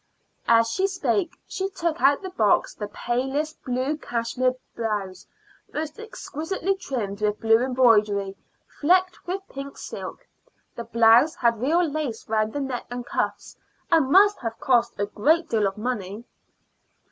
[0.47, 5.27] As she spoke she took out of the box the palest blue cashmere blouse,
[5.71, 8.35] most exquisitely trimmed with blue embroidery
[8.79, 10.25] flecked with pink silk.
[10.75, 13.55] The blouse had real lace round the neck and cuffs,
[13.91, 16.23] and must have cost a great deal of money.